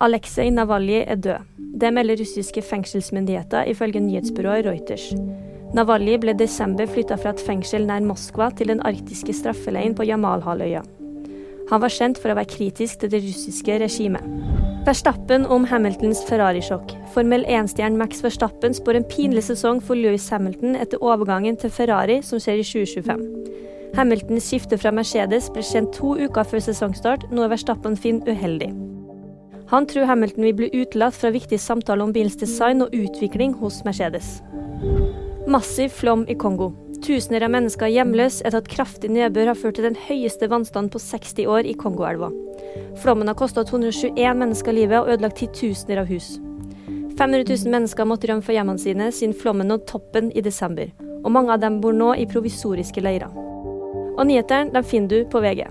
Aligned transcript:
Aleksej 0.00 0.48
Navalny 0.50 1.02
er 1.06 1.14
død. 1.14 1.48
Det 1.80 1.92
melder 1.92 2.16
russiske 2.20 2.62
fengselsmyndigheter 2.62 3.64
ifølge 3.68 4.00
nyhetsbyrået 4.00 4.64
Reuters. 4.66 5.10
Navalny 5.76 6.14
ble 6.16 6.32
i 6.32 6.38
desember 6.40 6.88
flytta 6.88 7.18
fra 7.20 7.34
et 7.34 7.42
fengsel 7.44 7.84
nær 7.84 8.00
Moskva 8.00 8.48
til 8.56 8.72
den 8.72 8.80
arktiske 8.80 9.34
straffeleiren 9.36 9.92
på 9.94 10.06
Jamalhalvøya. 10.08 10.80
Han 11.68 11.82
var 11.84 11.92
kjent 11.92 12.16
for 12.16 12.32
å 12.32 12.38
være 12.38 12.48
kritisk 12.48 13.02
til 13.02 13.12
det 13.12 13.20
russiske 13.26 13.76
regimet. 13.84 14.24
Verstappen 14.88 15.44
om 15.44 15.68
Hamiltons 15.68 16.24
Ferrari-sjokk. 16.30 16.96
Formel 17.12 17.44
1-stjernen 17.44 18.00
Max 18.00 18.24
Verstappen 18.24 18.72
spår 18.72 19.02
en 19.02 19.08
pinlig 19.12 19.44
sesong 19.50 19.84
for 19.84 20.00
Louis 20.00 20.30
Hamilton 20.32 20.80
etter 20.80 21.04
overgangen 21.04 21.60
til 21.60 21.68
Ferrari, 21.76 22.22
som 22.24 22.40
skjer 22.40 22.62
i 22.62 22.64
2025. 22.64 23.26
Hamiltons 24.00 24.48
skifte 24.48 24.80
fra 24.80 24.94
Mercedes 24.96 25.52
ble 25.52 25.66
kjent 25.66 25.92
to 25.92 26.16
uker 26.16 26.48
før 26.48 26.70
sesongstart, 26.70 27.28
noe 27.34 27.52
Verstappen 27.52 28.00
finner 28.00 28.32
uheldig. 28.32 28.72
Han 29.70 29.86
tror 29.86 30.02
Hamilton 30.02 30.44
vil 30.44 30.54
bli 30.54 30.68
utelatt 30.72 31.14
fra 31.14 31.30
viktige 31.30 31.62
samtaler 31.62 32.02
om 32.02 32.12
bilens 32.12 32.38
design 32.40 32.82
og 32.82 32.94
utvikling 32.96 33.52
hos 33.60 33.84
Mercedes. 33.86 34.40
Massiv 35.46 35.94
flom 35.94 36.24
i 36.28 36.34
Kongo. 36.34 36.72
Tusener 37.06 37.46
av 37.46 37.52
mennesker 37.54 37.86
er 37.86 37.94
hjemløse 38.00 38.42
etter 38.42 38.58
at 38.58 38.70
kraftig 38.72 39.12
nedbør 39.14 39.52
har 39.52 39.60
ført 39.60 39.78
til 39.78 39.86
den 39.86 39.96
høyeste 40.08 40.50
vannstanden 40.50 40.90
på 40.90 40.98
60 40.98 41.46
år 41.46 41.70
i 41.70 41.76
Kongoelva. 41.78 42.32
Flommen 42.98 43.30
har 43.30 43.38
kosta 43.38 43.62
221 43.64 44.42
mennesker 44.42 44.74
livet 44.74 44.98
og 44.98 45.14
ødelagt 45.14 45.38
titusener 45.38 46.02
av 46.02 46.10
hus. 46.10 46.34
500 47.14 47.46
000 47.46 47.70
mennesker 47.70 48.10
måtte 48.10 48.26
rømme 48.26 48.42
fra 48.42 48.58
hjemmene 48.58 48.82
sine 48.82 49.10
siden 49.14 49.38
flommen 49.38 49.70
nådde 49.70 49.86
toppen 49.86 50.32
i 50.34 50.42
desember, 50.42 50.90
og 51.22 51.30
mange 51.30 51.54
av 51.54 51.62
dem 51.62 51.78
bor 51.80 51.94
nå 51.94 52.16
i 52.18 52.26
provisoriske 52.26 53.06
leirer. 53.06 53.30
Og 54.18 54.26
nyhetene 54.26 54.82
finner 54.82 55.14
du 55.14 55.30
på 55.30 55.46
VG. 55.46 55.68